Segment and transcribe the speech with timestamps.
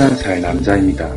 [0.00, 1.16] 31살 남자입니다.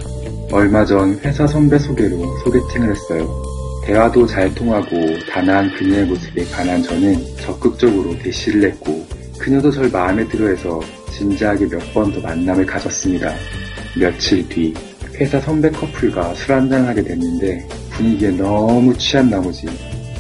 [0.52, 3.44] 얼마 전 회사 선배 소개로 소개팅을 했어요.
[3.84, 4.90] 대화도 잘 통하고
[5.30, 9.06] 단아한 그녀의 모습에 반한 저는 적극적으로 대시를 했고
[9.38, 10.80] 그녀도 절 마음에 들어해서
[11.12, 13.34] 진지하게 몇 번 더 만남을 가졌습니다.
[14.00, 14.74] 며칠 뒤
[15.16, 19.68] 회사 선배 커플과 술 한잔을 하게 됐는데 분위기에 너무 취한 나머지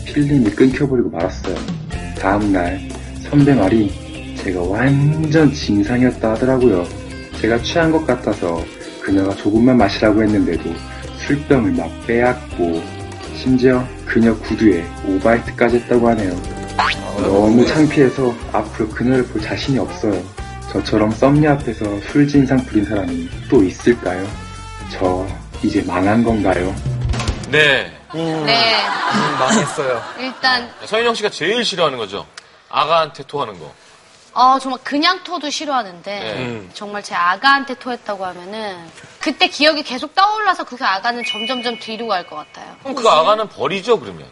[0.06, 1.56] 필름이 끊겨버리고 말았어요.
[2.20, 2.78] 다음날
[3.22, 3.90] 선배 말이
[4.44, 6.99] 제가 완전 진상이었다 하더라고요.
[7.42, 8.64] 제가 취한 것 같아서
[9.02, 10.74] 그녀가 조금만 마시라고 했는데도
[11.20, 12.82] 술병을 막 빼앗고
[13.36, 16.36] 심지어 그녀 구두에 오바이트까지 했다고 하네요.
[17.18, 20.22] 너무 창피해서 앞으로 그녀를 볼 자신이 없어요.
[20.72, 24.28] 저처럼 썸녀 앞에서 술 진상 부린 사람이 또 있을까요?
[24.92, 25.26] 저
[25.64, 26.76] 이제 망한 건가요?
[27.50, 27.92] 네.
[28.14, 28.78] 네.
[29.40, 30.02] 망했어요.
[30.20, 32.26] 일단 서인영 씨가 제일 싫어하는 거죠.
[32.70, 33.74] 아가한테 토하는 거.
[34.34, 36.70] 어 정말 그냥 토도 싫어하는데 네.
[36.74, 38.78] 정말 제 아가한테 토했다고 하면은
[39.20, 42.76] 그때 기억이 계속 떠올라서 그 아가는 점점점 뒤로 갈 것 같아요.
[42.84, 44.28] 그럼 그 아가는 버리죠, 그러면.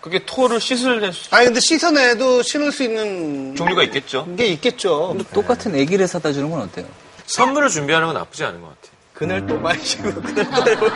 [0.00, 4.26] 그게 토를 씻을 수- 아니 근데 씻어내도 신을 수 있는 종류가 있겠죠.
[4.36, 5.16] 게 있겠죠.
[5.32, 6.86] 똑같은 애기를 사다 주는 건 어때요?
[7.26, 8.92] 선물을 준비하는 건 나쁘지 않은 것 같아.
[9.14, 10.90] 그날 또 마시고 그날 또 거.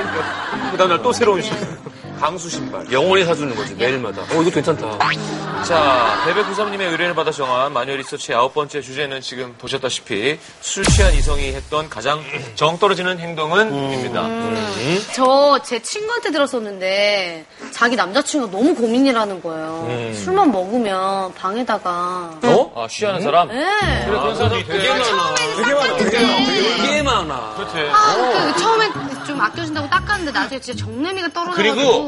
[0.72, 1.40] 그 다음날 또 새로운.
[2.20, 2.90] 강수 신발.
[2.90, 4.22] 영원히 사주는 거지 매일마다.
[4.22, 4.98] 어 이거 괜찮다.
[5.64, 11.52] 자, 베베93님의 의뢰를 받아 정한 마녀 리서치의 아홉 번째 주제는 지금 보셨다시피 술 취한 이성이
[11.52, 12.22] 했던 가장
[12.54, 14.28] 정 떨어지는 행동은입니다.
[15.14, 20.12] 저 제 친구한테 들었었는데 자기 남자친구가 너무 고민이라는 거예요.
[20.14, 22.72] 술만 먹으면 방에다가 어?
[22.76, 23.48] 아, 취하는 사람?
[23.48, 23.54] 네.
[24.06, 25.34] 그래, 그런 사람이 되게 많아.
[25.56, 25.96] 되게 많아.
[25.96, 26.44] 되게 많아.
[26.86, 27.54] 되게 많아.
[27.56, 27.90] 그렇지.
[27.92, 28.88] 아, 그 처음에
[29.26, 32.05] 좀 아껴준다고 닦았는데 나중에 진짜 정내미가 떨어져가지고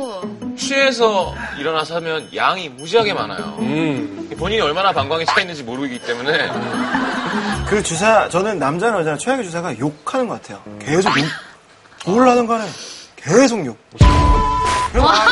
[0.56, 3.56] 취해서 일어나서 하면 양이 무지하게 많아요.
[3.60, 4.28] 음.
[4.38, 6.50] 본인이 얼마나 방광이 차 있는지 모르기 때문에
[7.68, 10.62] 그 주사, 저는 남자나 여자나 최악의 주사가 욕하는 것 같아요.
[10.78, 11.24] 계속 욕.
[12.06, 12.66] 뭘 하는 거는
[13.16, 13.76] 계속 욕.
[14.92, 15.26] 그래서 아,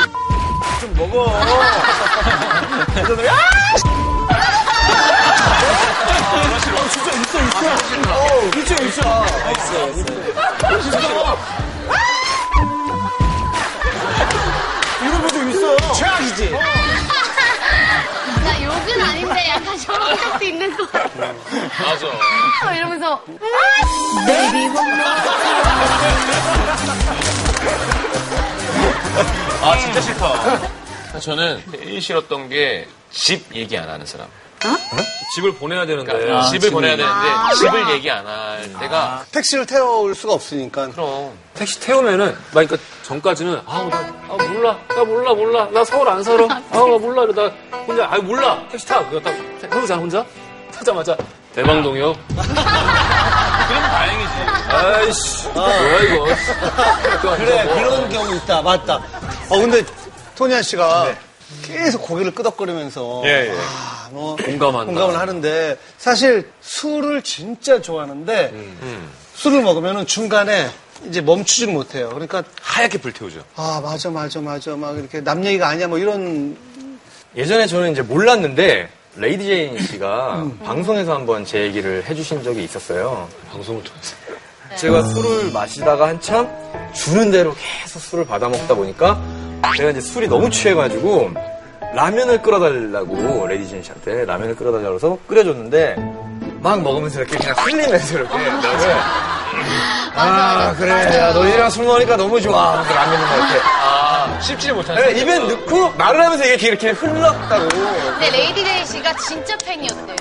[0.81, 1.33] 좀 먹어.
[2.95, 3.33] 그래서 야!
[6.77, 7.59] 어, 진짜 있어, 있어.
[8.13, 9.01] 어, 있죠, 있어.
[9.57, 10.26] 있어, 있어.
[20.19, 20.85] 적도 있는 거.
[20.93, 22.75] 맞아.
[22.77, 23.23] 이러면서
[29.63, 31.21] 아 진짜 싫다.
[31.21, 34.29] 저는 제일 싫었던 게 집 얘기 안 하는 사람.
[35.35, 36.13] 집을 보내야 되는데.
[36.13, 37.29] 그러니까 집을 보내야 되는데
[37.59, 40.89] 집을 얘기 안 할 때가 택시를 태워올 수가 없으니까.
[40.91, 41.33] 그럼.
[41.55, 44.79] 택시 태우면은 막 그러니까 전까지는 아우 나 아, 몰라.
[44.89, 45.69] 나 몰라 몰라.
[45.73, 46.45] 나 서울 안 살아.
[46.73, 47.27] 아우 나 몰라.
[47.35, 47.51] 나
[47.87, 48.63] 혼자 아 몰라.
[48.71, 49.05] 택시 타.
[49.09, 49.35] 그거 딱
[49.75, 50.25] 혼자 혼자?
[50.75, 51.17] 타자마자
[51.55, 52.55] 대방동이요 그럼
[53.83, 54.33] 다행이지.
[54.69, 55.49] 아이씨.
[55.49, 56.25] 뭐야 이거.
[57.37, 58.63] 그래, 그런 경우 있다.
[58.63, 58.97] 맞다.
[59.49, 59.83] 어, 근데
[60.37, 61.15] 토니안 씨가
[61.65, 63.53] 계속 고개를 끄덕거리면서 예, 예.
[63.59, 64.87] 아, 뭐 공감한다.
[64.93, 68.53] 공감을 하는데 사실 술을 진짜 좋아하는데
[69.35, 70.69] 술을 먹으면 중간에
[71.09, 72.09] 이제 멈추지를 못해요.
[72.09, 73.45] 그러니까 하얗게 불태우죠.
[73.57, 76.57] 아 맞아 맞아 맞아 막 이렇게 남 얘기가 아니야 뭐 이런
[77.37, 83.29] 예전에 저는 이제 몰랐는데 레이디 제인 씨가 방송에서 한번 제 얘기를 해주신 적이 있었어요.
[83.51, 84.15] 방송을 통해서
[84.77, 86.49] 제가 술을 마시다가 한참
[86.95, 89.23] 주는 대로 계속 술을 받아 먹다 보니까
[89.77, 91.31] 제가 이제 술이 너무 취해가지고
[92.01, 95.97] 라면을 끓여달라고 레이디 제인 씨한테 라면을 끓여달라고 해서 끓여줬는데
[96.61, 98.35] 막 먹으면서 이렇게 그냥 흘리면서 이렇게
[100.15, 105.03] 아 그래 야 너희랑 술 먹으니까 너무 좋아 하면서 라면을 막 이렇게 아 씹지 못하는.
[105.15, 110.17] 네, 입에 넣고 말을 하면서 이게 이렇게 흘렀다고 근데 레이디 제인 씨가 진짜 팬이었대요.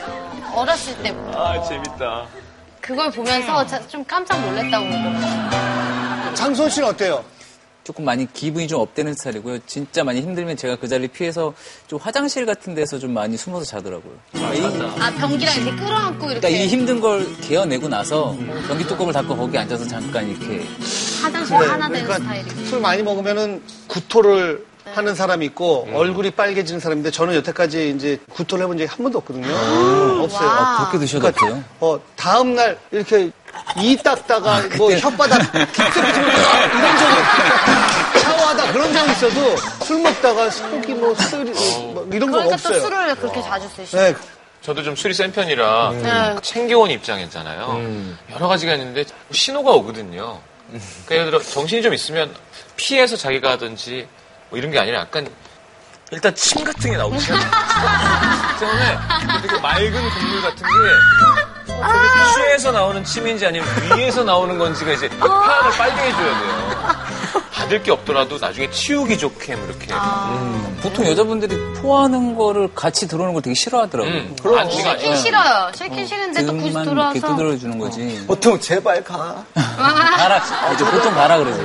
[0.56, 1.38] 어렸을 때부터.
[1.46, 2.26] 아 재밌다.
[2.80, 6.34] 그걸 보면서 자- 좀 깜짝 놀랐다고 그러더라고요.
[6.36, 7.24] 장소원 씨는 어때요?
[7.86, 9.60] 조금 많이 기분이 좀 업되는 스타일이고요.
[9.68, 11.54] 진짜 많이 힘들면 제가 그 자리를 피해서
[11.86, 14.12] 좀 화장실 같은 데서 좀 많이 숨어서 자더라고요.
[14.34, 14.40] 이-
[15.00, 18.36] 아 병기랑 이렇게 끌어안고 이렇게 그러니까 이 힘든 걸 개어내고 나서
[18.68, 20.66] 변기 뚜껑을 닫고 거기 앉아서 잠깐 이렇게
[21.22, 22.66] 화장실 하나 되는 그러니까 스타일이고.
[22.66, 28.80] 술 많이 먹으면은 구토를 하는 사람이 있고 얼굴이 빨개지는 사람인데 저는 여태까지 이제 구토를 해본
[28.80, 29.46] 적이 한 번도 없거든요.
[30.24, 30.48] 없어요.
[30.48, 30.78] 와.
[30.90, 31.64] 그렇게 드셔도 돼요.
[31.82, 33.30] 어, 다음 날 이렇게
[33.78, 41.14] 이 닦다가 뭐 혓바닥 깃들어지고 이런 적이 샤워하다 그런 적이 있어도 술 먹다가 속이 뭐
[41.16, 41.52] 쓰리
[41.94, 42.80] 뭐 이런 거 그러니까 또 없어요.
[42.82, 43.98] 술을 그렇게 자주 쓰시죠.
[43.98, 44.16] 네.
[44.62, 46.36] 저도 좀 술이 센 편이라 네.
[46.42, 48.16] 챙겨온 입장이잖아요.
[48.32, 50.40] 여러 가지가 있는데 신호가 오거든요.
[50.70, 52.34] 그러니까 예를 들어 정신이 좀 있으면
[52.76, 54.08] 피해서 자기가 하든지
[54.50, 55.28] 뭐 이런 게 아니라 약간
[56.12, 57.52] 일단 침 같은 게 나오기 시작해요.
[58.60, 58.98] 때문에
[59.42, 61.45] 되게 맑은 국물 같은 게
[62.36, 63.68] 취해서 나오는 침인지 아니면
[63.98, 67.06] 위에서 나오는 건지가 이제 파악을 빨리 해줘야 돼요.
[67.52, 69.88] 받을 게 없더라도 나중에 치우기 좋게 뭐 이렇게.
[70.82, 74.14] 보통 여자분들이 토하는 거를 같이 들어오는 걸 되게 싫어하더라고요.
[74.14, 75.72] 음, 안 지가 싫긴 싫어요.
[75.74, 77.28] 싫긴 싫은데 또 굳이 등만 이렇게 들어와서.
[77.28, 78.24] 두드려주는 거지.
[78.28, 79.44] 보통 제발 가.
[79.56, 80.44] 가라.
[80.74, 81.60] 이제 보통 가라 그러지.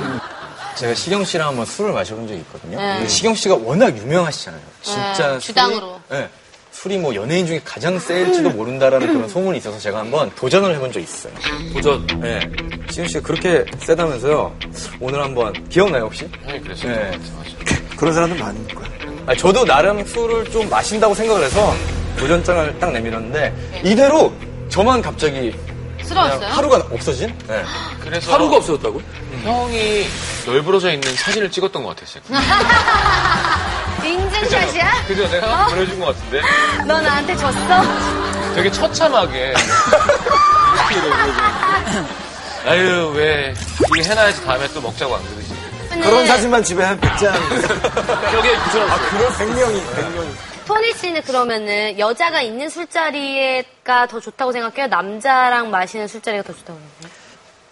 [0.75, 2.77] 제가 시경 씨랑 한번 술을 마셔본 적이 있거든요.
[2.77, 3.07] 네.
[3.07, 4.61] 시경 씨가 워낙 유명하시잖아요.
[4.81, 5.99] 진짜 네, 주당으로.
[6.07, 6.29] 술이, 네,
[6.81, 11.03] 술이 뭐 연예인 중에 가장 셀지도 모른다라는 그런 소문이 있어서 제가 한번 도전을 해본 적이
[11.03, 11.31] 있어요.
[11.73, 12.07] 도전.
[12.19, 12.39] 네.
[12.89, 14.51] 시경 씨가 그렇게 세다면서요.
[14.99, 16.27] 오늘 한번 기억나요 혹시?
[16.43, 16.91] 형이 그랬어요.
[16.91, 17.19] 네.
[17.95, 18.87] 그런 사람들 많은 거야.
[19.27, 21.71] 아, 저도 나름 술을 좀 마신다고 생각을 해서
[22.17, 24.33] 도전장을 딱 내밀었는데 이대로
[24.69, 26.47] 저만 갑자기 그냥 쓰러웠어요?
[26.47, 27.31] 하루가 없어진?
[27.47, 27.63] 네.
[28.01, 28.99] 그래서 하루가 없어졌다고?
[29.43, 30.03] 형이
[30.47, 32.23] 널브러져 있는 사진을 찍었던 것 같았어요.
[34.03, 35.05] 인증샷이야?
[35.07, 35.27] 그죠?
[35.29, 36.41] 내가 보내준 것 같은데.
[36.87, 37.59] 너 나한테 줬어?
[38.55, 39.53] 되게 처참하게.
[42.65, 43.53] 아유, 왜.
[43.97, 45.53] 이게 해놔야지 다음에 또 먹자고 안 그러지.
[45.89, 47.31] 근데 그런 사진만 집에 한 100장.
[48.31, 49.09] 벽에 붙여놨어.
[49.09, 50.31] 그런 100명이, 100명이.
[50.65, 54.87] 토니 씨는 그러면은 여자가 있는 술자리가 더 좋다고 생각해요?
[54.87, 57.10] 남자랑 마시는 술자리가 더 좋다고 생각해요?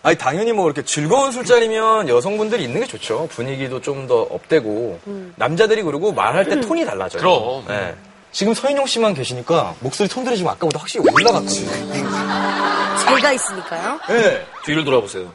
[0.01, 3.27] 아니 당연히 뭐 이렇게 즐거운 술자리면 여성분들이 있는 게 좋죠.
[3.31, 4.99] 분위기도 좀 더 업되고
[5.35, 7.21] 남자들이 그리고 말할 때 톤이 달라져요.
[7.21, 7.63] 그럼.
[7.67, 7.93] 네.
[8.31, 11.69] 지금 서인용 씨만 계시니까 목소리 톤들이 지금 아까보다 확실히 올라갔거든요.
[13.05, 13.99] 제가 있으니까요?
[14.07, 14.45] 네.
[14.65, 15.31] 뒤를 돌아보세요.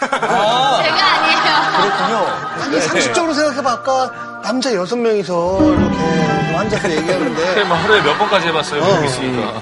[0.00, 1.82] 제가 아니에요.
[1.82, 2.16] 그렇군요.
[2.62, 3.70] 아니, 상식적으로 생각해봐.
[3.70, 7.54] 아까 남자 여섯 명이서 이렇게 앉아서 얘기하는데.
[7.54, 8.82] 그래, 뭐 하루에 몇 번까지 해봤어요.
[8.82, 9.60] 여기 있으니까.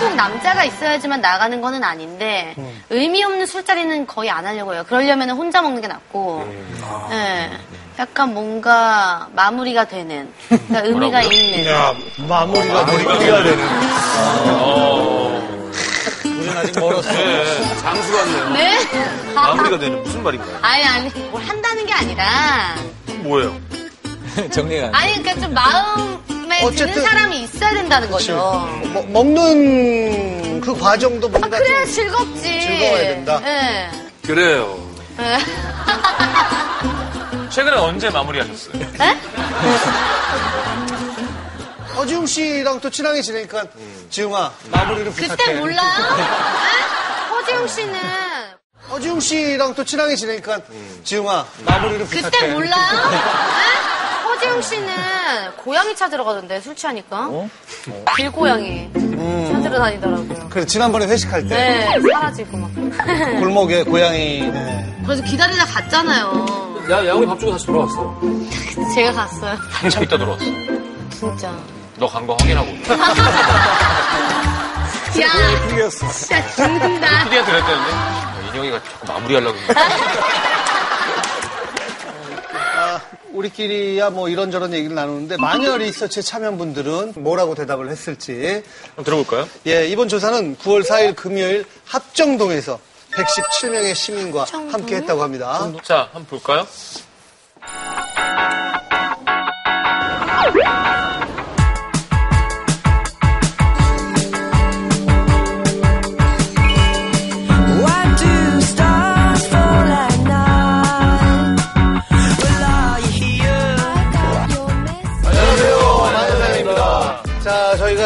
[0.00, 2.54] 꼭 남자가 있어야지만 나가는 거는 아닌데
[2.90, 4.84] 의미 없는 술자리는 거의 안 하려고 해요.
[4.86, 6.48] 그러려면 혼자 먹는 게 낫고
[7.10, 7.50] 네.
[7.98, 11.92] 약간 뭔가 마무리가 되는 그러니까 의미가 있는 야,
[12.28, 13.68] 마무리가 머리가 되는.
[16.24, 17.10] 우리는 아직 멀었어.
[17.82, 18.50] 장수 같네요.
[18.50, 18.78] 네?
[19.34, 20.58] 마무리가 되는 무슨 말인가요?
[20.62, 22.76] 아니 아니 뭘 한다는 게 아니라
[23.22, 23.56] 뭐예요?
[24.52, 24.90] 정리가.
[24.92, 26.18] 아니 그러니까 좀 마음
[26.52, 28.34] 에 어쨌든- 드는 사람이 있어야 된다는 거죠.
[28.92, 32.42] 먹- 먹는 그 과정도 아, 뭔가 그래야 좀 즐겁지.
[32.42, 33.40] 즐거워야 된다.
[33.40, 33.90] 네.
[34.26, 34.78] 그래요.
[35.16, 35.38] 네.
[37.50, 38.72] 최근에 언제 마무리하셨어요?
[38.98, 39.18] 네?
[41.96, 43.64] 허지웅 씨랑 또 친하게 지내니까
[44.10, 45.28] 지웅아 마무리를 부탁해.
[45.36, 45.88] 그때 몰라요?
[46.16, 46.22] 네?
[47.30, 47.98] 허지웅 씨는
[48.90, 50.58] 허지웅 씨랑 또 친하게 지내니까
[51.04, 52.22] 지웅아 마무리를 부탁해.
[52.30, 53.10] 그때 몰라요?
[53.10, 53.18] 네?
[54.38, 54.86] 허지웅 씨는
[55.56, 57.28] 고양이 찾으러 가던데 술 취하니까
[58.16, 58.88] 길고양이
[59.52, 60.48] 찾으러 다니더라고요.
[60.48, 62.70] 그래 지난번에 회식할 때 네 사라지고 막
[63.40, 64.96] 골목에 고양이 네.
[65.04, 66.78] 그래서 기다리다 갔잖아요.
[66.90, 68.20] 야, 야옹이 밥 주고 다시 돌아왔어.
[68.94, 69.56] 제가 갔어요.
[69.60, 70.44] 한참 있다 들어왔어.
[71.10, 71.52] 진짜.
[71.96, 72.68] 너 간 거 확인하고.
[75.20, 76.08] 야, 핑계였어.
[76.12, 77.24] 진짜 죽는다.
[77.24, 77.90] 피디한테 그랬다는데?
[77.90, 79.58] 야, 인형이가 자꾸 마무리하려고.
[83.38, 89.48] 우리끼리야 뭐 이런저런 얘기를 나누는데 마녀 리서치에 참여한 분들은 뭐라고 대답을 했을지 한번 들어볼까요?
[89.66, 92.80] 예 이번 조사는 9월 4일 금요일 합정동에서
[93.12, 95.72] 117명의 시민과 함께 했다고 합니다.
[95.82, 96.66] 자, 한번 볼까요?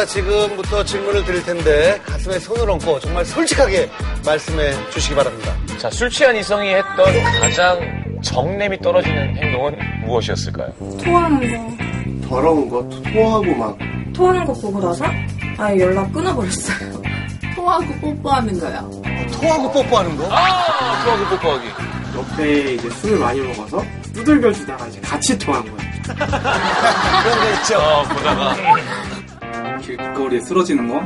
[0.03, 3.89] 자 저희가 지금부터 질문을 드릴 텐데 가슴에 손을 얹고 정말 솔직하게
[4.25, 5.55] 말씀해 주시기 바랍니다.
[5.77, 7.05] 자, 술 취한 이성이 했던
[7.39, 7.79] 가장
[8.21, 10.73] 정냄이 떨어지는 행동은 무엇이었을까요?
[11.03, 11.39] 토하는
[12.21, 12.27] 거.
[12.27, 13.77] 더러운 거 토하고 막
[14.13, 15.05] 토하는 거 보고 나서
[15.57, 17.01] 아예 연락 끊어버렸어요.
[17.55, 18.91] 토하고 뽀뽀하는 거요.
[19.39, 20.27] 토하고 뽀뽀하는 거?
[20.31, 21.67] 아, 토하기 뽀뽀하기.
[22.15, 23.83] 옆에 이제 술을 많이 먹어서
[24.13, 25.93] 두들겨 주다가 이제 같이 토한 거예요.
[26.03, 27.77] 그런 거 있죠.
[27.77, 28.55] 어, 보다가.
[29.83, 31.01] 길거리에 쓰러지는 거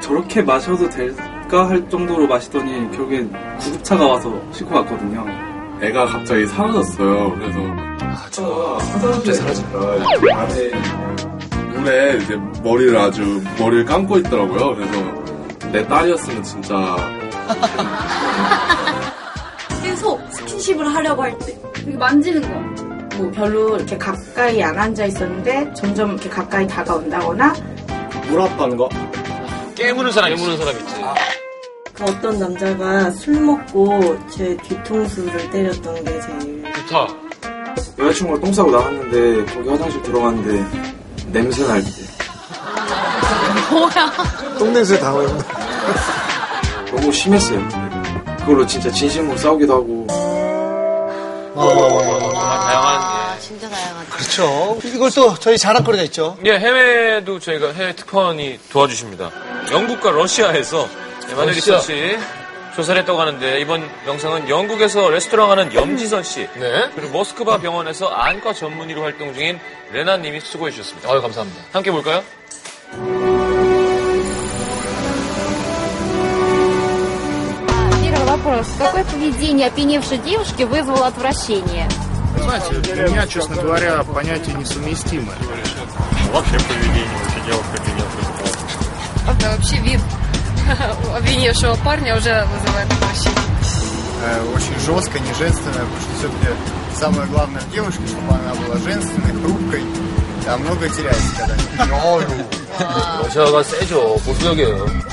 [0.00, 5.26] 저렇게 마셔도 될까 할 정도로 마시더니 결국엔 구급차가 와서 싣고 갔거든요.
[5.82, 7.34] 애가 갑자기 사라졌어요.
[7.34, 7.58] 그래서
[8.02, 9.78] 아, 저 갑자기 사라졌다.
[10.34, 10.70] 안에
[11.74, 14.76] 물에 이제 머리를 아주 머리를 감고 있더라고요.
[14.76, 14.92] 그래서
[15.72, 16.96] 내 딸이었으면 진짜
[19.82, 21.56] 계속 스킨십을 하려고 할 때.
[21.82, 22.48] 이렇게 만지는 거.
[23.16, 27.52] 뭐 별로 이렇게 가까이 안 앉아 있었는데 점점 이렇게 가까이 다가온다거나
[28.30, 28.88] 물었던 거.
[29.74, 30.94] 깨무는 사람, 깨무는 사람 있지.
[31.94, 37.08] 그 어떤 남자가 술 먹고 제 뒤통수를 때렸던 게 제일 좋다.
[37.98, 40.64] 여자친구가 똥 싸고 나갔는데 거기 화장실 들어갔는데
[41.32, 41.90] 냄새 날 때.
[43.70, 44.12] 뭐야?
[44.58, 45.44] 똥냄새 당황했는데.
[46.90, 47.68] 너무 심했어요.
[48.40, 50.06] 그걸로 진짜 진심으로 싸우기도 하고.
[51.54, 52.29] 다양한 아,
[53.99, 54.09] 진짜 다양하다.
[54.09, 54.79] 그렇죠.
[54.83, 56.37] 이걸 또 저희 자랑거리가 있죠.
[56.45, 59.31] 예, 해외도 저희가 해외 특파원이 도와주십니다.
[59.71, 60.87] 영국과 러시아에서
[61.35, 61.75] 마늘 러시아.
[61.77, 62.17] 리서치
[62.75, 66.89] 조사를 했다고 하는데 이번 영상은 영국에서 레스토랑 하는 염지선 씨 네.
[66.93, 69.59] 그리고 모스크바 병원에서 안과 전문의로 활동 중인
[69.93, 71.09] 레나님이 수고해 주셨습니다.
[71.09, 71.61] 아유, 감사합니다.
[71.71, 72.21] 함께 볼까요?
[78.01, 78.67] Первый вопрос.
[78.77, 81.87] Какое поведение опьяневшей девушки вызвало отвращение?
[82.58, 85.32] знаете, для меня, честно говоря, понятия несовместимы.
[85.40, 90.00] Ну, вообще поведение вообще дело как Да вообще вид
[91.16, 93.40] обвинившего парня уже вызывает отвращение.
[94.22, 96.46] Э, очень жестко, неженственное, потому что все-таки
[96.98, 99.84] самое главное в девушке, чтобы она была женственной, хрупкой,
[100.46, 102.46] а много теряется когда-нибудь.
[103.34, 104.42] Я ну, вас эту, пусть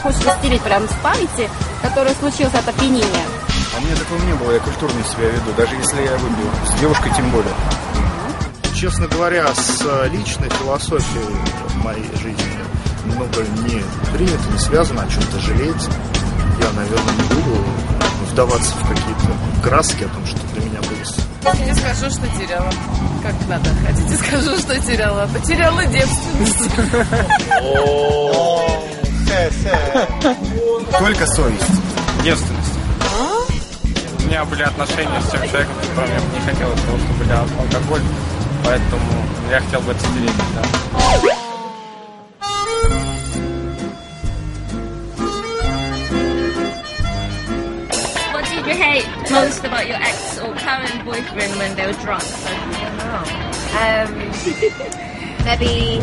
[0.01, 1.49] Хочется стереть прям с памяти,
[1.83, 3.36] которое случилось от опьянения.
[3.77, 6.49] А у меня такого не было, я культурно себя веду, даже если я выпью.
[6.65, 7.53] С девушкой тем более.
[8.73, 11.35] Честно говоря, с э, личной философией
[11.83, 12.57] моей жизни
[13.05, 15.89] много не принято, не связано, о чем-то жалеть.
[16.59, 17.63] Я, наверное, не буду
[18.31, 22.71] вдаваться в какие-то краски о том, что для меня было Не скажу, что теряла.
[23.21, 23.69] Как надо?
[23.85, 25.27] Хотите, скажу, что теряла.
[25.27, 26.69] Потеряла девственность.
[30.97, 31.71] Только совесть.
[32.23, 32.56] Девственность.
[34.27, 37.13] У меня были отношения с тем человеком, с которым я бы не хотел того, что
[37.13, 38.01] были ал- алкоголь,
[38.61, 41.27] поэтому я хотел бы это стереть, да.
[48.33, 52.23] What did you hate most about your ex or current boyfriend when they were drunk?
[53.79, 54.09] Um,
[55.45, 56.01] maybe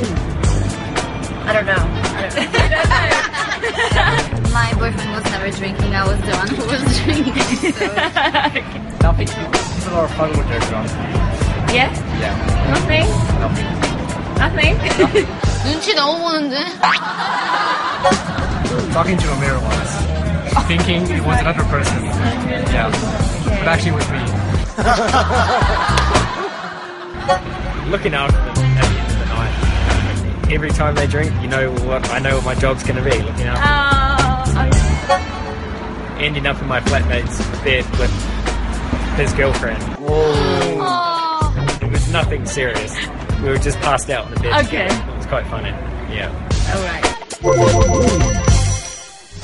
[1.47, 1.85] I don't know.
[4.53, 5.96] My boyfriend was never drinking.
[5.96, 7.44] I was the one who was drinking.
[7.72, 7.86] So.
[9.02, 9.28] Nothing.
[9.28, 10.90] It's a lot of fun when they're drunk.
[11.74, 11.90] Yeah?
[12.20, 12.36] Yeah.
[12.72, 13.08] Nothing?
[13.40, 13.68] Nothing.
[14.40, 14.76] Nothing?
[15.66, 16.56] 눈치 너무 보는데?
[18.94, 19.94] Talking to a mirror once.
[20.68, 22.04] Thinking it was another person.
[22.72, 22.90] Yeah.
[23.44, 24.20] But actually it was me.
[27.92, 29.54] Looking out for them at the end of the night.
[30.52, 33.48] Every time they drink, you know what I know what my job's gonna be, looking
[33.48, 33.93] out.
[36.19, 38.11] Ending up in my flatmate's bed with
[39.17, 39.83] his girlfriend.
[41.83, 42.95] It was nothing serious.
[43.43, 44.65] We were just passed out in the bed.
[44.67, 44.89] Okay.
[44.89, 45.11] together.
[45.13, 45.71] It was quite funny.
[46.11, 46.31] Yeah.
[46.71, 47.05] Alright.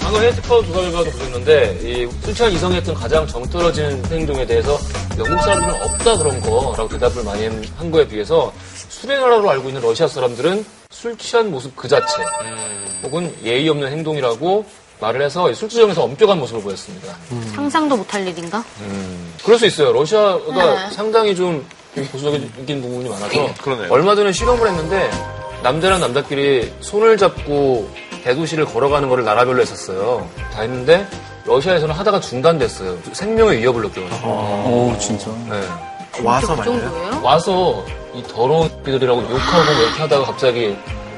[0.00, 4.47] 방금 해외 특파원 조사 결과도 보셨는데 이 술 취한 이성이 했던 가장 정 떨어지는 행동에
[4.47, 4.79] 대해서
[5.19, 7.47] 영국 사람들은 없다 그런 거라고 대답을 많이
[7.77, 8.53] 한 거에 비해서
[8.89, 12.15] 술의 나라로 알고 있는 러시아 사람들은 술 취한 모습 그 자체
[13.03, 14.65] 혹은 예의 없는 행동이라고
[15.00, 17.14] 말을 해서 술주정에서 엄격한 모습을 보였습니다.
[17.54, 18.62] 상상도 못할 일인가?
[19.45, 19.92] 그럴 수 있어요.
[19.92, 20.90] 러시아가 네.
[20.95, 21.66] 상당히 좀
[22.12, 23.88] 보수적인 부분이 많아서 그러네요.
[23.90, 25.11] 얼마 전에 실험을 했는데
[25.62, 27.90] 남자랑 남자끼리 손을 잡고
[28.25, 30.28] 대도시를 걸어가는 거를 나라별로 했었어요.
[30.52, 31.07] 다 했는데
[31.47, 32.99] 러시아에서는 하다가 중단됐어요.
[33.12, 34.28] 생명의 위협을 느껴가지고.
[34.28, 35.30] 오, 진짜.
[35.49, 35.61] 네.
[36.23, 37.21] 와서 그 정도예요?
[37.23, 40.76] 와서 이 더러운 비들이라고 욕하고 뭐 이렇게 하다가 갑자기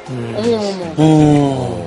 [0.09, 1.82] 어머머머.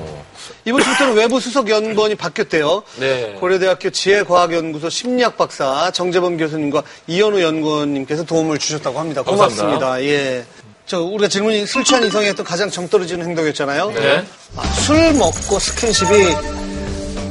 [0.66, 2.84] 이번 주부터는 외부 수석 연구원이 바뀌었대요.
[2.98, 3.36] 네.
[3.40, 9.22] 고려대학교 지혜과학연구소 심리학 박사 정재범 교수님과 이현우 연구원님께서 도움을 주셨다고 합니다.
[9.22, 9.80] 고맙습니다.
[9.80, 10.04] 감사합니다.
[10.04, 10.46] 예.
[10.86, 13.92] 저 우리가 질문이 술 취한 이성이 했던 가장 정 떨어지는 행동이었잖아요.
[13.92, 14.24] 네.
[14.56, 16.34] 아, 술 먹고 스킨십이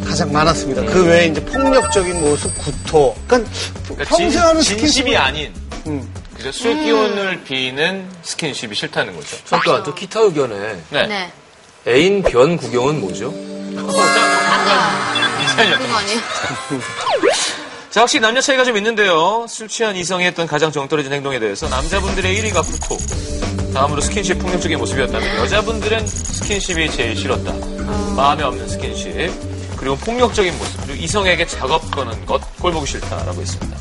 [0.04, 0.84] 가장 많았습니다.
[0.84, 3.14] 그 외에 이제 폭력적인 모습, 구토.
[3.26, 3.50] 그러니까,
[3.84, 5.54] 그러니까 평소에 진, 하는 진심이 스킨십이 아닌
[5.86, 6.12] 음.
[6.36, 6.52] 그죠?
[6.52, 9.36] 술 기운을 비는 스킨십이 싫다는 거죠.
[9.44, 11.06] 잠깐, 저 기타 의견에 네.
[11.06, 11.32] 네.
[11.86, 13.32] 애인 변 구경은 뭐죠?
[17.90, 19.46] 자, 확실히 남녀 차이가 좀 있는데요.
[19.48, 22.96] 술 취한 이성이 했던 가장 정 떨어진 행동에 대해서 남자분들의 1위가 후토.
[23.72, 27.52] 다음으로 스킨십 폭력적인 모습이었다면 여자분들은 스킨십이 제일 싫었다.
[28.16, 29.30] 마음에 없는 스킨십.
[29.76, 30.80] 그리고 폭력적인 모습.
[30.86, 32.40] 그리고 이성에게 작업 거는 것.
[32.58, 33.76] 꼴 보기 싫다라고 했습니다.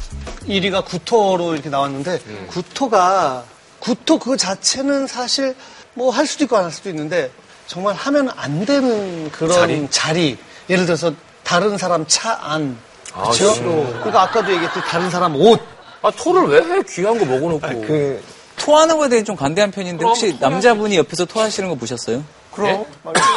[0.48, 3.46] 1위가 구토로 이렇게 나왔는데 구토가
[3.80, 5.56] 구토 그 자체는 사실
[5.96, 7.32] 뭐 할 수도 있고 안 할 수도 있는데
[7.68, 9.88] 정말 하면 안 되는 그런 자리?
[9.90, 10.38] 자리,
[10.70, 12.78] 예를 들어서 다른 사람 차 안.
[13.14, 13.54] 아, 그렇죠?
[13.62, 15.60] 그러니까 아까도 얘기했듯이 다른 사람 옷.
[16.02, 16.84] 아, 토를 왜 해?
[16.90, 17.82] 귀한 거 먹어놓고.
[17.82, 18.24] 그
[18.58, 22.24] 토하는 거에 대해 좀 관대한 편인데 혹시 남자분이 옆에서 토하시는 거 보셨어요?
[22.52, 22.86] 그럼.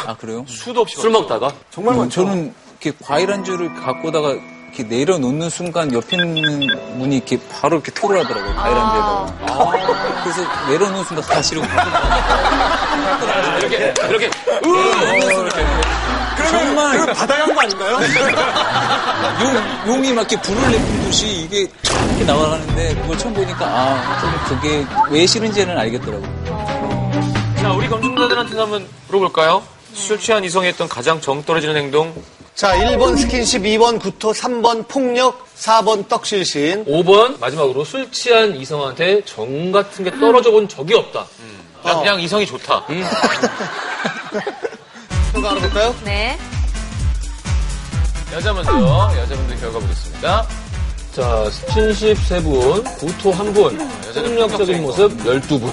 [0.05, 0.45] 아 그래요?
[0.47, 1.51] 수도 없이 술 먹다가?
[1.71, 2.23] 정말 음, 많죠.
[2.25, 4.35] 저는 이렇게 과일 안주를 갖고 오다가
[4.77, 6.67] 이렇게 내려놓는 순간 옆에 있는
[6.99, 8.53] 분이 이렇게 바로 이렇게 토를 하더라고요.
[8.53, 9.35] 바이란데다가.
[10.23, 11.67] 그래서 내려놓는 순간 다시 이러고
[13.59, 14.29] 이렇게 이렇게
[16.49, 17.97] 정말 그럼 바다간 거 아닌가요?
[19.87, 24.59] 용, 용이 막 이렇게 불을 내뿜듯이 이게 촥 이렇게 나가는데 그걸 처음 보니까 아, 좀
[24.59, 27.55] 그게 왜 싫은지는 알겠더라고요.
[27.57, 29.63] 자, 우리 검증자들한테 한번 물어볼까요?
[29.93, 32.13] 술 취한 이성이 했던 가장 정 떨어지는 행동.
[32.57, 36.85] 자, 1번 스킨십, 2번 구토, 3번 폭력, 4번 떡실신.
[36.85, 41.23] 5번 마지막으로 술 취한 이성한테 정 같은 게 떨어져 본 적이 없다.
[41.83, 42.83] 난 그냥 이성이 좋다.
[45.33, 45.95] 결과 알아볼까요?
[46.03, 46.35] 네.
[48.33, 50.47] 여자 먼저 여자 분들 결과 보겠습니다.
[51.11, 53.77] 자, 스킨십 3분, 구토 1분,
[54.15, 55.71] 폭력적인 모습 12분,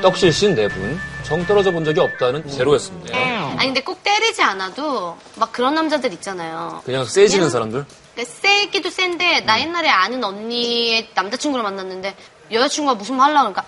[0.00, 3.16] 떡실신 4분, 정 떨어져 본 적이 없다는 제로였습니다.
[3.16, 6.82] 아니 근데 꼭 때리지 않아도 막 그런 남자들 있잖아요.
[6.84, 7.84] 그냥 세지는 사람들?
[8.14, 12.14] 그러니까 세기도 센데 나 옛날에 아는 언니의 남자친구를 만났는데
[12.50, 13.64] 여자친구가 무슨 말 하려고 그러니까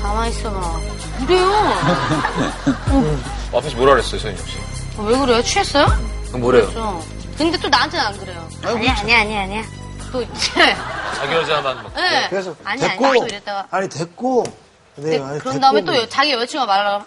[0.00, 0.80] 가만히 있어봐.
[1.24, 1.50] 이래요.
[3.54, 4.56] 앞에서 뭐라 그랬어요, 서인영 씨?
[4.98, 5.42] 어, 왜 그래요?
[5.42, 5.86] 취했어요?
[6.28, 6.66] 그럼 뭐래요?
[6.66, 7.02] 그래서.
[7.36, 8.48] 근데 또 나한테는 안 그래요.
[8.64, 9.62] 아니야 아니야 아니야 아니야.
[10.12, 10.76] 또 이제
[11.16, 11.94] 자기 여자만 막.
[11.94, 12.26] 네.
[12.30, 14.44] 그래서 아니 됐고, 아니 또 이랬다가 아니 됐고.
[14.98, 16.00] 네, 네, 아니, 그런 다음에 또 뭐.
[16.00, 17.06] 여- 자기 여자친구가 말하면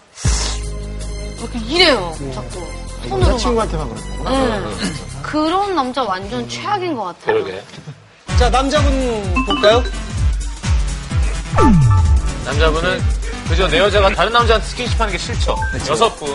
[1.38, 2.14] 이렇게 이래요.
[2.34, 2.66] 자꾸
[3.02, 3.28] 손으로 막.
[3.28, 4.30] 여자친구한테만 그랬구나.
[4.58, 4.76] 네.
[5.22, 7.34] 그런 남자 완전 최악인 것 같아요.
[7.44, 7.62] 그러게.
[8.38, 9.82] 자, 남자분 볼까요?
[12.44, 13.00] 남자분은
[13.48, 15.56] 그저 내 여자가 다른 남자한테 스킨십 하는 게 싫죠.
[15.88, 16.28] 여섯 분,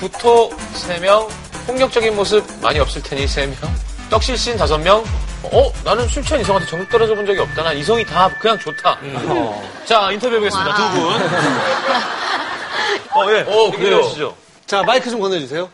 [0.00, 1.26] 구토 세 명,
[1.66, 3.56] 폭력적인 모습 많이 없을 테니 세 명,
[4.10, 5.02] 떡실신 다섯 명.
[5.44, 7.62] 어, 나는 술 취한 이성한테 정 떨어져 본 적이 없다.
[7.62, 8.98] 난 이성이 다 그냥 좋다.
[9.86, 10.74] 자, 인터뷰 해보겠습니다.
[10.74, 11.12] 두 분.
[13.14, 13.40] 어, 예.
[13.48, 14.02] 어, 그래요.
[14.04, 14.34] 시죠
[14.66, 15.68] 자, 마이크 좀 건네주세요.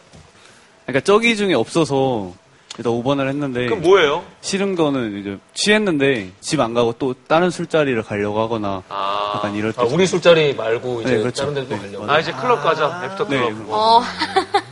[0.87, 2.33] 그러니까 저기 중에 없어서
[2.77, 4.25] 일단 5번을 했는데 그럼 뭐예요?
[4.43, 9.73] 싫은 거는 이제 취했는데 집 안 가고 또 다른 술자리를 가려고 하거나 아, 약간 이럴
[9.73, 11.43] 때 아, 우리 술자리 말고 이제 네, 그렇죠.
[11.43, 12.11] 다른 데도 네, 가려고.
[12.13, 13.03] 아, 이제 클럽 가자.
[13.05, 13.57] 애프터 네, 클럽.
[13.69, 14.03] 어.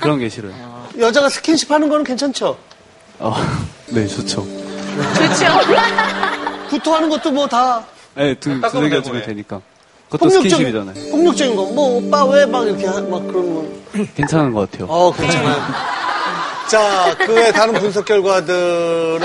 [0.00, 0.52] 그런 게 싫어요.
[0.98, 2.58] 여자가 스킨십 하는 거는 괜찮죠?
[3.20, 3.34] 어,
[3.88, 4.44] 네, 좋죠.
[4.96, 6.68] 좋죠.
[6.70, 7.82] 구토하는 것도 뭐 다
[8.14, 9.26] 네, 두, 두들겨 주면 예.
[9.26, 9.60] 되니까.
[10.10, 11.10] 그것도 스킨십이잖아요.
[11.10, 11.64] 폭력적인 거.
[11.66, 13.82] 뭐, 오빠 왜 막 이렇게, 하- 막 그러면.
[14.14, 14.86] 괜찮은 것 같아요.
[14.90, 15.56] 어, 괜찮아요.
[16.68, 19.20] 자, 그 외 다른 분석 결과들을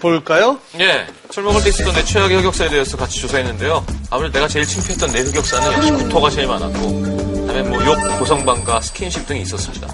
[0.00, 0.58] 볼까요?
[0.80, 1.06] 예.
[1.30, 3.84] 술 먹을 때 있었던 내 최악의 흑역사에 대해서 같이 조사했는데요.
[4.10, 9.26] 아무래도 내가 제일 창피했던 내 흑역사는 역시 구토가 제일 많았고, 그다음에 뭐 욕, 고성방가, 스킨십
[9.26, 9.88] 등이 있었습니다.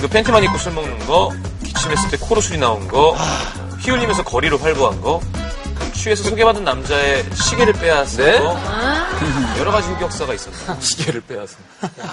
[0.00, 1.30] 그 팬티만 입고 술 먹는 거,
[1.64, 3.16] 기침했을 때 코로 술이 나온 거,
[3.84, 5.20] 피 흘리면서 거리로 활보한 거,
[5.92, 8.38] 취해서 소개받은 남자의 시계를 빼앗은 네?
[8.38, 8.58] 거,
[9.58, 10.76] 여러 가지 흑역사가 있었어요.
[10.80, 11.56] 시계를 빼앗은.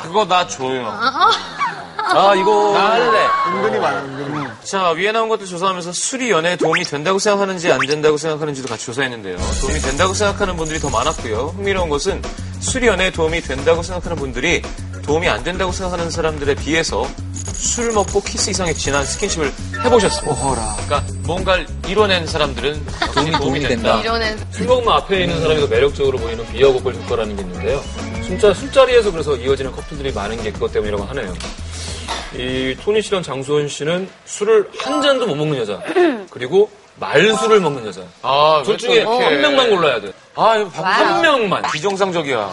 [0.03, 0.85] 그거 나 줘요.
[0.87, 2.73] 아, 이거.
[2.73, 3.27] 나 할래.
[3.47, 4.47] 은근히 많아, 은근히.
[4.65, 9.37] 자, 위에 나온 것들 조사하면서 술이 연애에 도움이 된다고 생각하는지 안 된다고 생각하는지도 같이 조사했는데요.
[9.61, 11.53] 도움이 된다고 생각하는 분들이 더 많았고요.
[11.55, 12.21] 흥미로운 것은
[12.59, 14.61] 술이 연애에 도움이 된다고 생각하는 분들이
[15.03, 17.07] 도움이 안 된다고 생각하는 사람들에 비해서
[17.61, 19.51] 술 먹고 키스 이상의 진한 스킨십을
[19.85, 20.35] 해보셨습니다.
[20.87, 24.01] 그러니까 뭔가를 이뤄낸 사람들은 도움이, 도움이 된다.
[24.51, 27.81] 술 먹으면 앞에 있는 사람이 더 매력적으로 보이는 beer goggle 효과라는 게 있는데요.
[28.23, 31.33] 진짜 술자리에서 그래서 이어지는 커플들이 많은 게 그것 때문이라고 하네요.
[32.33, 35.79] 이 토니 씨랑 장수원 씨는 술을 한 잔도 못 먹는 여자.
[36.31, 38.01] 그리고 말술을 먹는 여자.
[38.21, 39.03] 아, 둘 중에.
[39.03, 40.11] 한 명만 골라야 돼.
[40.35, 41.61] 아, 한 명만.
[41.71, 42.49] 비정상적이야.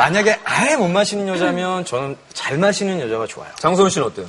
[0.00, 3.50] 만약에 아예 못 마시는 여자면 저는 잘 마시는 여자가 좋아요.
[3.58, 4.26] 장수원 씨는 어때요?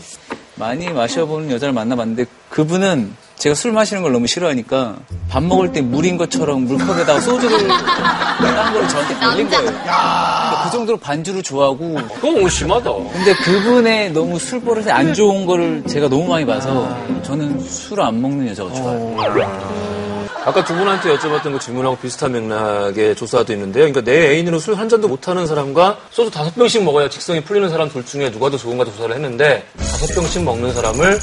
[0.55, 4.97] 많이 마셔보는 여자를 만나봤는데 그분은 제가 술 마시는 걸 너무 싫어하니까
[5.29, 9.63] 밥 먹을 때 물인 것처럼 물컵에다가 소주를 딴걸 저한테 걸린 거예요.
[9.63, 11.95] 그러니까 그 정도로 반주를 좋아하고.
[12.15, 12.91] 그건 너무 심하다.
[13.13, 18.21] 근데 그분의 너무 술 버릇이 안 좋은 거를 제가 너무 많이 봐서 저는 술 안
[18.21, 20.00] 먹는 여자가 좋아요.
[20.43, 23.83] 아까 두 분한테 여쭤봤던 그 질문하고 비슷한 맥락의 조사도 있는데요.
[23.85, 27.89] 그러니까 내 애인으로 술 한 잔도 못하는 사람과 소주 다섯 병씩 먹어야 직성이 풀리는 사람
[27.89, 31.19] 둘 중에 누가 더 좋은가 조사를 했는데 다섯 병씩 먹는 사람을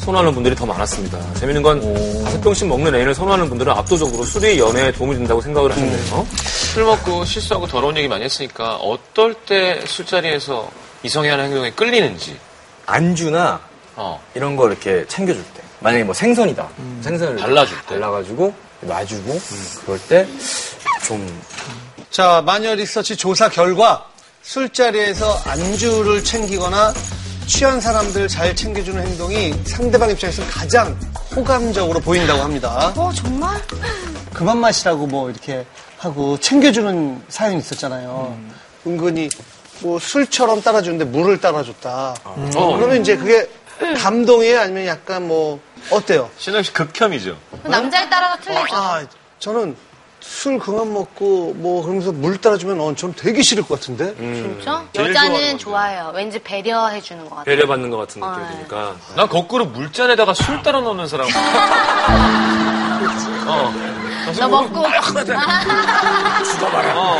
[0.00, 1.18] 선호하는 분들이 더 많았습니다.
[1.34, 1.80] 재밌는 건
[2.24, 6.26] 다섯 병씩 먹는 애인을 선호하는 분들은 압도적으로 술이 연애에 도움이 된다고 생각을 하셨네요.
[6.74, 10.68] 술 먹고 실수하고 더러운 얘기 많이 했으니까 어떨 때 술자리에서
[11.02, 12.36] 이성이 하는 행동에 끌리는지.
[12.84, 13.60] 안주나
[13.96, 14.20] 어.
[14.34, 15.57] 이런 거 이렇게 챙겨줄 때.
[15.80, 16.68] 만약에 뭐 생선이다.
[17.02, 17.86] 생선을 발라줄 때.
[17.86, 19.40] 발라가지고 놔주고
[19.84, 20.26] 그럴 때
[21.06, 21.40] 좀
[22.10, 24.04] 자, 마녀 리서치 조사 결과
[24.42, 26.92] 술자리에서 안주를 챙기거나
[27.46, 30.98] 취한 사람들 잘 챙겨주는 행동이 상대방 입장에서 가장
[31.34, 32.92] 호감적으로 보인다고 합니다.
[32.96, 33.58] 어 정말?
[34.34, 35.64] 그만 마시라고 뭐 이렇게
[35.96, 38.36] 하고 챙겨주는 사연이 있었잖아요.
[38.86, 39.28] 은근히
[39.80, 42.14] 뭐 술처럼 따라주는데 물을 따라줬다.
[42.24, 42.76] 어.
[42.76, 43.48] 그러면 이제 그게
[43.96, 44.60] 감동이에요?
[44.60, 45.58] 아니면 약간 뭐
[45.90, 46.30] 어때요?
[46.38, 47.36] 신영 씨 극혐이죠.
[47.64, 48.76] 남자에 따라서 틀리죠.
[48.76, 49.04] 아,
[49.38, 49.76] 저는
[50.20, 54.14] 술 그만 먹고 뭐 그러면서 물 따라주면 어, 저는 되게 싫을 것 같은데.
[54.16, 54.84] 진짜?
[54.92, 56.12] 제일 여자는 좋아해요.
[56.14, 57.44] 왠지 배려해 주는 것 같아요.
[57.44, 58.96] 배려받는 것 같은 느낌이 어, 드니까.
[59.16, 61.26] 난 거꾸로 물잔에다가 술 따라 놓는 사람.
[63.48, 63.72] 어.
[64.38, 64.80] 너 먹고.
[66.94, 67.18] 어.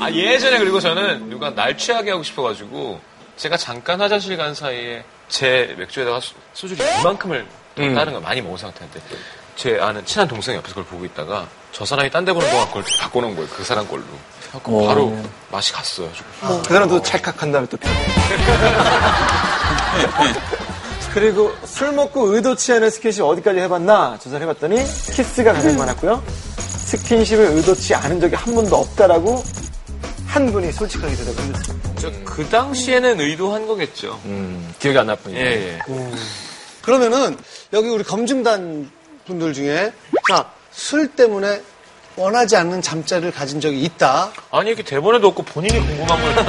[0.00, 3.00] 아, 예전에 그리고 저는 누가 날 취하게 하고 싶어가지고
[3.36, 7.46] 제가 잠깐 화장실 간 사이에 제 맥주에다가 수- 소주를 이만큼을
[7.78, 7.94] 음.
[7.94, 9.00] 다른 걸 많이 먹은 상태인데
[9.56, 12.84] 제 아는 친한 동생이 옆에서 그걸 보고 있다가 저 사람이 딴 데 보는 동안 그걸
[13.00, 13.48] 바꿔놓은 거예요.
[13.50, 14.02] 그 사람 걸로.
[14.66, 14.86] 오.
[14.86, 15.16] 바로
[15.50, 16.10] 맛이 갔어요.
[16.12, 16.62] 좀.
[16.62, 17.88] 그 사람도 찰칵한 다음에 또 펴.
[21.14, 24.76] 그리고 술 먹고 의도치 않은 스킨십 어디까지 해봤나 조사를 해봤더니
[25.14, 26.22] 키스가 가장 많았고요.
[26.58, 29.42] 스킨십을 의도치 않은 적이 한 번도 없다라고
[30.26, 31.81] 한 분이 솔직하게 대답을 해줬습니다.
[32.02, 34.18] 저그 당시에는 의도한 거겠죠.
[34.80, 35.40] 기억이 안날 뿐이죠.
[35.40, 35.78] 예, 예.
[36.82, 37.36] 그러면은
[37.72, 38.90] 여기 우리 검증단
[39.26, 39.92] 분들 중에
[40.28, 41.62] 자, 술 때문에
[42.16, 44.32] 원하지 않는 잠자리를 가진 적이 있다.
[44.50, 46.44] 아니 이렇게 대본에도 없고 본인이 궁금한 걸.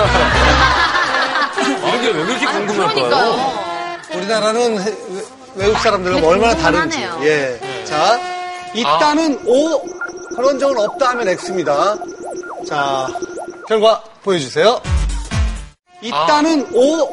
[2.00, 3.54] 이게 왜 그렇게 궁금할까요?
[4.16, 5.24] 우리나라는 해- 외-
[5.56, 6.98] 외국 사람들과 얼마나 다른지.
[6.98, 7.30] 궁금하네요.
[7.30, 7.86] 예.
[7.86, 8.20] 자,
[8.74, 9.84] 있다는 O,
[10.36, 11.96] 그런 적은 없다 하면 X입니다.
[12.68, 13.08] 자,
[13.68, 14.82] 결과 보여주세요.
[16.04, 17.10] 있다는 O,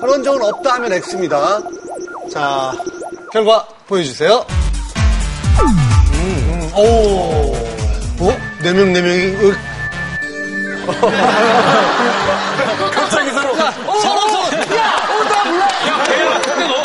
[0.00, 1.60] 그런 적은 없다 하면 X입니다.
[2.32, 2.72] 자,
[3.32, 4.44] 결과 보여주세요.
[6.14, 7.52] 음, 오.
[8.22, 8.36] 어?
[8.62, 9.56] 네 명, 네 명이, 으.
[12.90, 14.96] 갑자기 서로 서로, 서로, 야!
[15.08, 15.66] 어, 나 몰라!
[15.66, 16.82] 야, 걔야, 근데 너.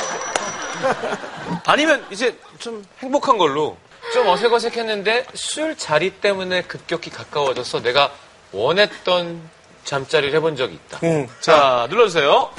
[1.65, 3.77] 아니면 이제 좀 행복한 걸로
[4.13, 8.11] 좀 어색어색했는데 술 자리 때문에 급격히 가까워져서 내가
[8.51, 9.49] 원했던
[9.85, 10.99] 잠자리를 해본 적이 있다.
[11.03, 12.49] 음, 자, 눌러주세요.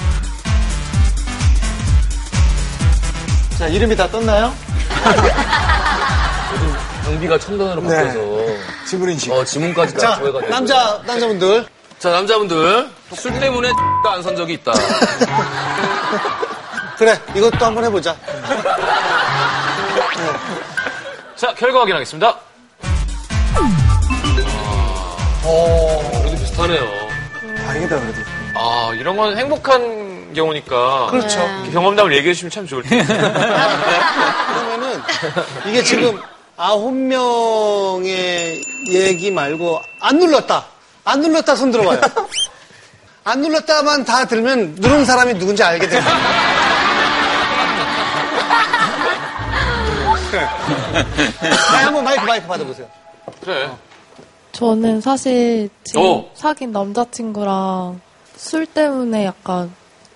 [3.58, 4.52] 자, 이름이 다 떴나요?
[7.04, 7.96] 경비가 첨단으로 네.
[8.04, 8.20] 바뀌어서
[8.88, 9.32] 지문인식.
[9.32, 10.40] 어, 지문까지 다 자, 조회가.
[10.48, 11.66] 남자, 남자분들.
[11.98, 12.88] 자, 남자분들.
[13.14, 13.70] 술 때문에
[14.04, 14.72] 안선 적이 있다.
[16.98, 18.16] 그래, 이것도 한번 해보자.
[21.36, 22.36] 자, 결과 확인하겠습니다.
[25.44, 27.05] 어, 그래도 비슷하네요.
[27.76, 28.20] 다행이다, 그래도.
[28.54, 31.08] 아, 이런 건 행복한 경우니까.
[31.10, 31.40] 그렇죠.
[31.40, 33.04] 이렇게 경험담을 얘기해 주시면 참 좋을 텐데.
[33.14, 35.02] 그러면은
[35.66, 36.20] 이게 지금
[36.56, 40.64] 아홉 명의 얘기 말고 안 눌렀다.
[41.04, 42.00] 안 눌렀다 손 들어봐요.
[43.24, 46.16] 안 눌렀다만 다 들면 누른 사람이 누군지 알게 됩니다.
[51.72, 52.88] 아, 한번 마이크 마이크 받아보세요.
[53.42, 53.70] 그래.
[54.60, 56.30] 저는 사실 지금 어.
[56.32, 58.00] 사귄 남자친구랑
[58.36, 59.70] 술 때문에 약간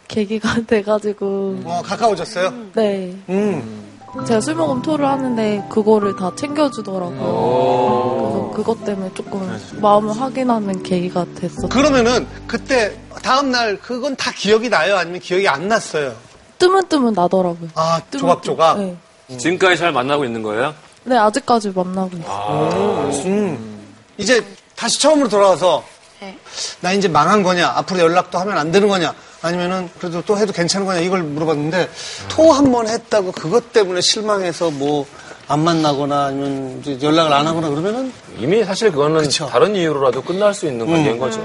[0.08, 2.50] 계기가 돼가지고 어, 가까워졌어요?
[2.74, 3.84] 네 음.
[4.26, 7.18] 제가 술 먹으면 토를 하는데 그거를 다 챙겨주더라고요.
[7.20, 9.46] 그래서 그것 때문에 조금
[9.80, 11.68] 마음을 확인하는 계기가 됐었어요.
[11.68, 14.96] 그러면은 그때 다음 날 그건 다 기억이 나요?
[14.96, 16.14] 아니면 기억이 안 났어요?
[16.58, 17.68] 뜨문뜨문 나더라고요.
[17.74, 18.78] 아 뜨문- 조각조각.
[18.80, 18.96] 네.
[19.36, 20.74] 지금까지 잘 만나고 있는 거예요?
[21.04, 23.10] 네 아직까지 만나고 있어요.
[23.26, 23.79] 음.
[24.20, 24.44] 이제
[24.76, 25.84] 다시 처음으로 돌아와서
[26.20, 26.36] 네.
[26.80, 30.86] 나 이제 망한 거냐 앞으로 연락도 하면 안 되는 거냐 아니면은 그래도 또 해도 괜찮은
[30.86, 31.88] 거냐 이걸 물어봤는데
[32.28, 35.06] 토한 번 했다고 그것 때문에 실망해서 뭐
[35.50, 40.66] 안 만나거나 아니면 이제 연락을 안 하거나 그러면은 이미 사실 그거는 다른 이유로라도 끝날 수
[40.66, 41.18] 있는 관계인 음.
[41.18, 41.40] 거죠.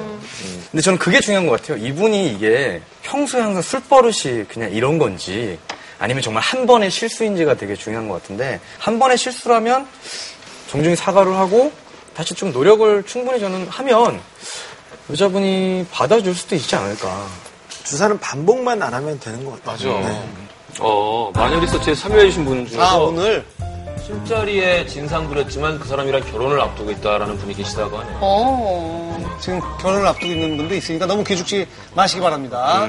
[0.69, 1.83] 근데 저는 그게 중요한 것 같아요.
[1.83, 5.57] 이분이 이게 평소에 항상 술 버릇이 그냥 이런 건지
[5.97, 9.87] 아니면 정말 한 번의 실수인지가 되게 중요한 것 같은데 한 번의 실수라면
[10.69, 11.71] 정중히 사과를 하고
[12.15, 14.21] 다시 좀 노력을 충분히 저는 하면
[15.09, 17.27] 여자분이 받아줄 수도 있지 않을까.
[17.83, 19.93] 주사는 반복만 안 하면 되는 것 같아요.
[19.99, 20.09] 맞아.
[20.09, 20.29] 네.
[20.79, 23.45] 어, 마녀 리서치에 참여해주신 분 중에서 아 오늘
[24.05, 28.19] 술자리에 진상 부렸지만 그 사람이랑 결혼을 앞두고 있다라는 분이 계시다고 하네요.
[28.21, 29.15] 오.
[29.39, 32.87] 지금 결혼을 앞두고 있는 분도 있으니까 너무 기죽지 마시기 바랍니다.